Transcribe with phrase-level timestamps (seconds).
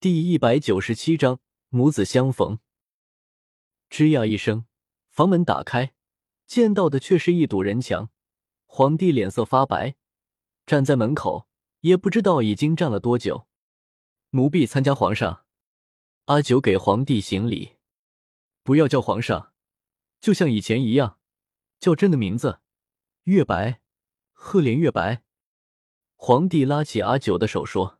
[0.00, 1.40] 第一百九十七章
[1.70, 2.60] 母子相逢。
[3.90, 4.64] 吱呀一声，
[5.10, 5.92] 房门打开，
[6.46, 8.08] 见到的却是一堵人墙。
[8.66, 9.96] 皇帝脸色发白，
[10.64, 11.48] 站在门口，
[11.80, 13.48] 也不知道已经站了多久。
[14.30, 15.44] 奴婢参加皇上。
[16.26, 17.72] 阿九给皇帝行礼，
[18.62, 19.52] 不要叫皇上，
[20.20, 21.18] 就像以前一样，
[21.80, 22.60] 叫朕的名字，
[23.24, 23.80] 月白，
[24.32, 25.24] 赫连月白。
[26.14, 27.97] 皇帝拉起阿九的手说。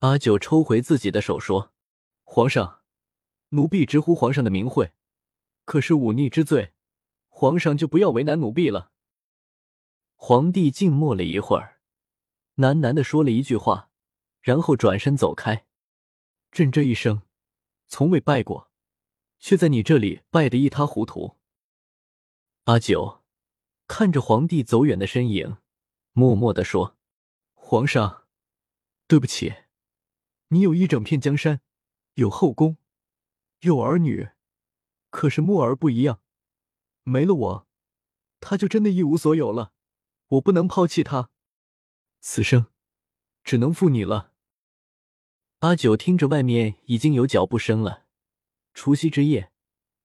[0.00, 1.72] 阿九抽回自己的手，说
[2.22, 2.82] ：“皇上，
[3.48, 4.92] 奴婢直呼皇上的名讳，
[5.64, 6.72] 可是忤逆之罪，
[7.26, 8.92] 皇上就不要为难奴婢了。”
[10.14, 11.80] 皇帝静默了一会儿，
[12.56, 13.90] 喃喃的说了一句话，
[14.40, 15.66] 然后转身走开。
[16.52, 17.22] 朕这一生
[17.88, 18.70] 从未拜过，
[19.40, 21.38] 却在你这里拜得一塌糊涂。
[22.64, 23.24] 阿九
[23.88, 25.56] 看着皇帝走远的身影，
[26.12, 26.96] 默默的说
[27.54, 28.26] ：“皇上，
[29.08, 29.54] 对不起。”
[30.48, 31.60] 你有一整片江山，
[32.14, 32.78] 有后宫，
[33.60, 34.30] 有儿女，
[35.10, 36.20] 可是木儿不一样，
[37.02, 37.68] 没了我，
[38.40, 39.72] 他就真的一无所有了。
[40.28, 41.30] 我不能抛弃他，
[42.20, 42.66] 此生
[43.44, 44.32] 只能负你了。
[45.60, 48.06] 阿九听着外面已经有脚步声了，
[48.72, 49.52] 除夕之夜，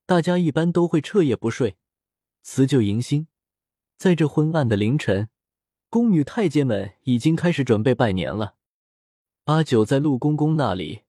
[0.05, 1.77] 大家一般都会彻夜不睡，
[2.41, 3.27] 辞旧迎新。
[3.97, 5.29] 在这昏暗的凌晨，
[5.89, 8.55] 宫女太监们已经开始准备拜年了。
[9.45, 11.01] 阿九在陆公公那里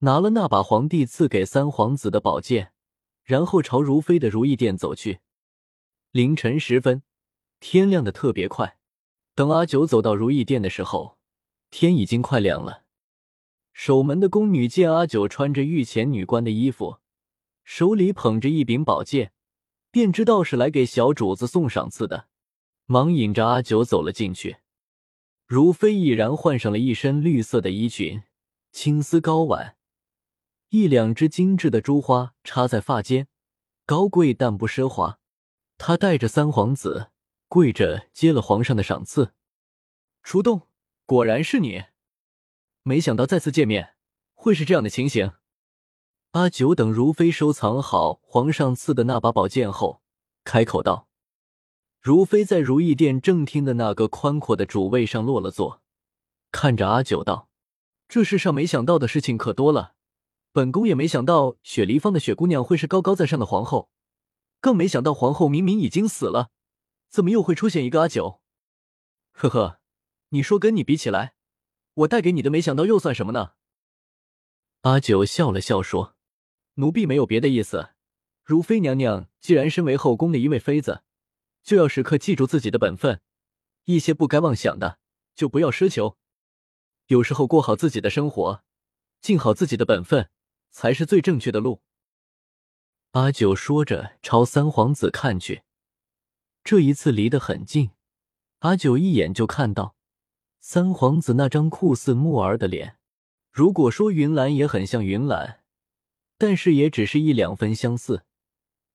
[0.00, 2.72] 拿了那把皇帝赐给三皇子的宝剑，
[3.22, 5.20] 然后朝如妃的如意殿走去。
[6.10, 7.04] 凌晨时分，
[7.60, 8.78] 天亮的特别快。
[9.36, 11.16] 等阿九走到如意殿的时候，
[11.70, 12.82] 天已经快亮了。
[13.72, 16.98] 守门的宫女见阿九穿着御前女官的衣服，
[17.62, 19.32] 手里捧着一柄宝剑，
[19.92, 22.26] 便知道是来给小主子送赏赐的，
[22.86, 24.56] 忙引着阿九走了进去。
[25.50, 28.22] 如妃毅然换上了一身绿色的衣裙，
[28.70, 29.76] 青丝高挽，
[30.68, 33.26] 一两只精致的珠花插在发间，
[33.84, 35.18] 高贵但不奢华。
[35.76, 37.10] 她带着三皇子
[37.48, 39.32] 跪着接了皇上的赏赐。
[40.22, 40.68] 初冬，
[41.04, 41.82] 果然是你，
[42.84, 43.94] 没想到再次见面
[44.34, 45.32] 会是这样的情形。
[46.30, 50.00] 阿九等如妃收藏好皇上赐的那把宝剑后，
[50.44, 51.09] 开口道。
[52.00, 55.82] 如妃在如意殿正厅的那个宽阔的主位上落了座，
[56.50, 57.50] 看着阿九道
[58.08, 59.92] ：“这世上没想到的事情可多了，
[60.50, 63.90] 本宫也没想到雪梨坊的雪姑娘会是高高在上的皇后，
[64.62, 66.48] 更没想到皇后明明已经死了，
[67.10, 68.40] 怎么又会出现一个阿九？
[69.32, 69.80] 呵呵，
[70.30, 71.34] 你说跟你比起来，
[71.92, 73.50] 我带给你的没想到又算什么呢？”
[74.80, 76.16] 阿九笑了笑说
[76.76, 77.90] ：“奴婢没有别的意思，
[78.42, 81.02] 如妃娘娘既然身为后宫的一位妃子。”
[81.62, 83.20] 就要时刻记住自己的本分，
[83.84, 84.98] 一些不该妄想的
[85.34, 86.16] 就不要奢求。
[87.06, 88.62] 有时候过好自己的生活，
[89.20, 90.30] 尽好自己的本分，
[90.70, 91.82] 才是最正确的路。
[93.12, 95.62] 阿九说着，朝三皇子看去，
[96.62, 97.90] 这一次离得很近，
[98.60, 99.96] 阿九一眼就看到
[100.60, 102.96] 三皇子那张酷似木儿的脸。
[103.50, 105.64] 如果说云岚也很像云岚，
[106.38, 108.24] 但是也只是一两分相似。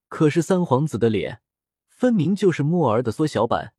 [0.08, 1.42] 可是三皇子的脸。
[1.96, 3.74] 分明就是木儿的缩小版，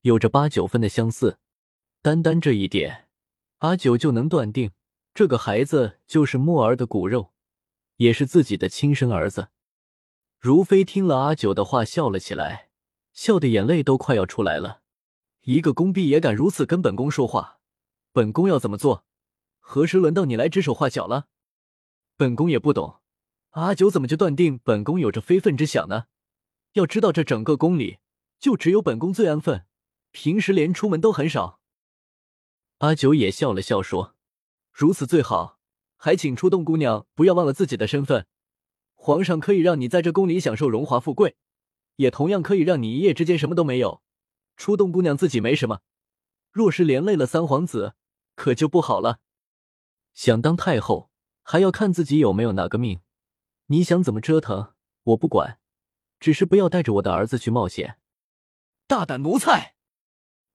[0.00, 1.38] 有着八九分的相似。
[2.02, 3.08] 单单这一点，
[3.58, 4.72] 阿九就能断定
[5.14, 7.32] 这个孩子就是木儿的骨肉，
[7.96, 9.50] 也是自己的亲生儿子。
[10.40, 12.70] 如妃听了阿九的话，笑了起来，
[13.12, 14.80] 笑的眼泪都快要出来了。
[15.42, 17.60] 一个宫婢也敢如此跟本宫说话，
[18.12, 19.04] 本宫要怎么做？
[19.60, 21.28] 何时轮到你来指手画脚了？
[22.16, 22.96] 本宫也不懂，
[23.50, 26.06] 阿九怎么就断定本宫有着非分之想呢？
[26.72, 27.98] 要知道，这整个宫里
[28.38, 29.66] 就只有本宫最安分，
[30.12, 31.60] 平时连出门都很少。
[32.78, 34.14] 阿九也笑了笑说
[34.72, 35.58] ：“如此最好，
[35.96, 38.26] 还请出动姑娘不要忘了自己的身份。
[38.94, 41.36] 皇上可以让你在这宫里享受荣华富贵，
[41.96, 44.02] 也同样可以让你一夜之间什么都没有。
[44.56, 45.80] 出动姑娘自己没什么，
[46.52, 47.94] 若是连累了三皇子，
[48.34, 49.18] 可就不好了。
[50.12, 51.10] 想当太后，
[51.42, 53.00] 还要看自己有没有那个命。
[53.66, 55.58] 你想怎么折腾，我不管。”
[56.20, 57.98] 只是不要带着我的儿子去冒险！
[58.86, 59.74] 大胆奴才，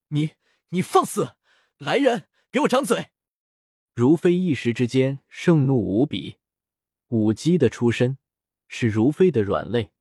[0.10, 0.32] 你
[0.70, 1.36] 你放肆！
[1.78, 3.10] 来人，给我掌嘴！
[3.94, 6.38] 如妃一时之间盛怒无比。
[7.10, 8.18] 武姬的出身
[8.68, 9.92] 是如妃的软肋，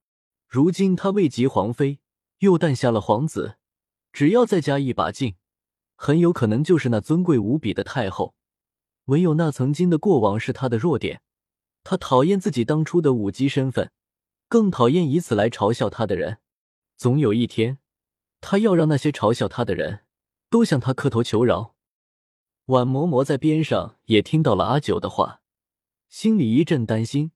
[0.46, 2.00] 如今她位极皇妃，
[2.38, 3.56] 又诞下了皇子，
[4.12, 5.36] 只要再加一把劲，
[5.96, 8.34] 很有可能就是那尊贵无比的太后。
[9.06, 11.22] 唯有那曾经的过往是她的弱点，
[11.82, 13.90] 她讨厌自己当初的武姬身份。
[14.54, 16.38] 更讨厌以此来嘲笑他的人。
[16.96, 17.78] 总有一天，
[18.40, 20.04] 他要让那些嘲笑他的人
[20.48, 21.74] 都向他磕头求饶。
[22.66, 25.42] 婉嬷嬷在边上也听到了阿九的话，
[26.08, 27.32] 心里一阵担心，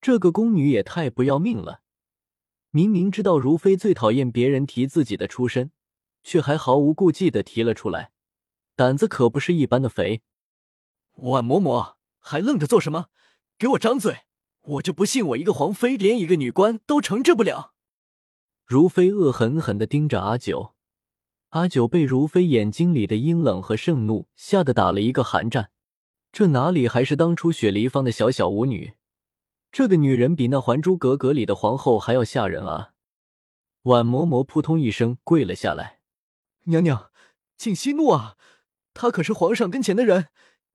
[0.00, 1.80] 这个宫女也太不要命了。
[2.70, 5.72] 明明知道如妃最讨厌别人提自己的出身，
[6.22, 8.12] 却还毫无顾忌的提了出来，
[8.76, 10.22] 胆子可不是一般的肥。
[11.14, 13.06] 婉嬷嬷还愣着做什么？
[13.58, 14.25] 给我张嘴！
[14.66, 17.72] 我就不信我一个皇妃连一个女官都惩治不了。
[18.66, 20.74] 如妃恶狠狠的盯着阿九，
[21.50, 25.70] 阿九被如妃眼睛里的阴冷和盛怒吓得打了一个寒战。
[26.32, 28.94] 这哪里还是当初雪梨方的小小舞女？
[29.70, 32.92] 这个女人比那《还珠格格》里的皇后还要吓人啊！
[33.82, 36.00] 婉嬷嬷扑通一声跪了下来
[36.64, 37.10] ：“娘娘，
[37.56, 38.36] 请息怒啊！
[38.94, 40.28] 她可是皇上跟前的人，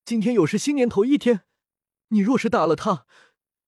[0.04, 1.42] 今天又是新年头一天，
[2.08, 3.06] 你若是打了他，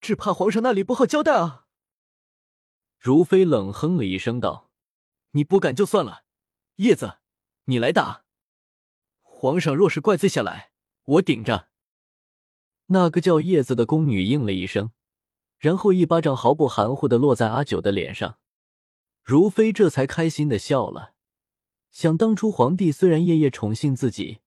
[0.05, 1.65] 只怕皇上那里不好交代啊！”
[3.01, 4.71] 如妃冷哼了一声道
[5.33, 6.25] ：“你不敢就算了，
[6.77, 7.19] 叶子，
[7.65, 8.25] 你来打。
[9.23, 10.73] 皇上若是怪罪下来，
[11.05, 11.69] 我顶着。”
[12.89, 14.93] 那个叫叶子的宫女应了一声，
[15.59, 18.39] 然后一巴掌毫不含糊的落在阿九的脸上。
[19.23, 21.15] 如妃这才开心的笑了。
[21.91, 24.41] 想当初皇帝虽然夜夜宠幸自己，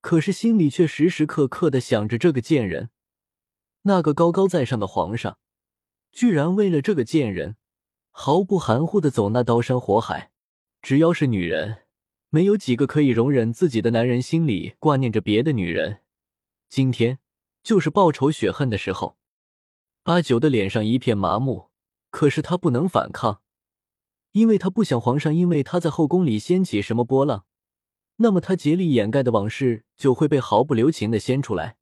[0.00, 2.90] 可是心里却时时刻刻的想着这个贱人。
[3.84, 5.38] 那个高高在上的皇上，
[6.12, 7.56] 居然为了这个贱人，
[8.10, 10.32] 毫不含糊的走那刀山火海。
[10.82, 11.84] 只要是女人，
[12.28, 16.00] 没有几个可以容忍自己的男人心里挂念着别的女人。
[16.68, 17.18] 今天。
[17.62, 19.16] 就是报仇雪恨的时候，
[20.02, 21.70] 阿九的脸上一片麻木，
[22.10, 23.40] 可是他不能反抗，
[24.32, 27.46] 因为他不想皇上因为他在后宫里掀起什么波浪，
[28.16, 31.78] 那么他竭力掩盖的往事就会被毫不留情的掀出来。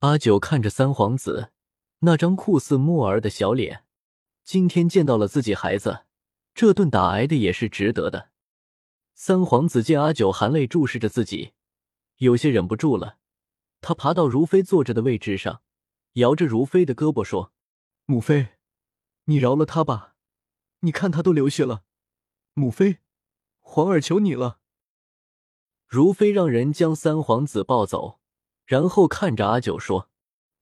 [0.00, 1.50] 阿九看着三皇子
[2.00, 3.84] 那张酷似木儿的小脸，
[4.44, 6.04] 今天见到了自己孩子，
[6.54, 8.30] 这顿打挨的也是值得的。
[9.14, 11.52] 三皇子见阿九含泪注视着自己，
[12.18, 13.18] 有些忍不住了。
[13.80, 15.62] 他爬到如妃坐着的位置上，
[16.12, 17.52] 摇着如妃的胳膊说
[18.06, 18.50] ：“母妃，
[19.24, 20.14] 你饶了他吧，
[20.80, 21.82] 你看他都流血了。
[22.54, 22.98] 母妃，
[23.58, 24.60] 皇儿求你了。”
[25.88, 28.17] 如妃让人将三皇子抱走，
[28.68, 30.10] 然后看着阿九说：“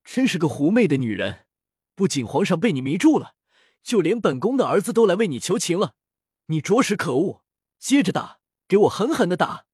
[0.04, 1.44] 真是个狐媚的女人，
[1.96, 3.34] 不仅皇上被你迷住了，
[3.82, 5.96] 就连本宫的儿子都来为你求情了。
[6.46, 7.42] 你着实可恶，
[7.80, 8.38] 接着打，
[8.68, 9.66] 给我狠狠的打。”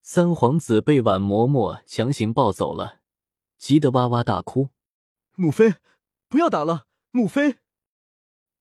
[0.00, 3.00] 三皇子被婉嬷嬷强行抱走了，
[3.58, 4.70] 急得哇哇大哭。
[5.34, 5.74] 母妃，
[6.28, 6.86] 不要打了！
[7.10, 7.56] 母妃。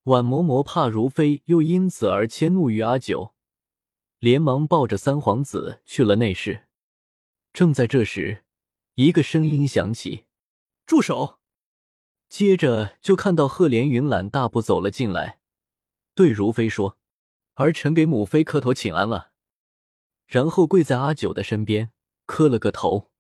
[0.06, 3.36] 婉嬷嬷怕如妃又因此而迁怒于阿九，
[4.18, 6.64] 连忙抱着三皇子去了内室。
[7.54, 8.44] 正在这时，
[9.00, 10.26] 一个声音响起
[10.88, 11.38] ：“住手！”
[12.30, 15.38] 接着就看到赫连云懒大步走了进来，
[16.16, 16.98] 对如妃说
[17.54, 19.34] ：“儿臣给母妃磕头请安了。”
[20.26, 21.92] 然后跪在阿九的身边，
[22.26, 23.12] 磕了个头。